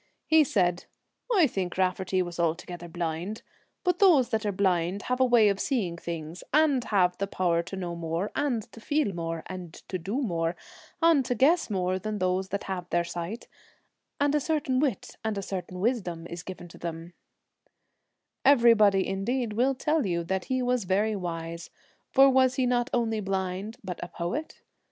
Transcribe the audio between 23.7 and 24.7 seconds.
but a poet?